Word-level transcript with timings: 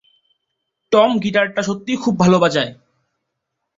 Tom 0.91 1.11
গীটারটা 1.23 1.61
সত্যিই 1.63 1.97
খুব 1.97 2.13
ভালো 2.19 2.37
বাজায়। 2.39 2.71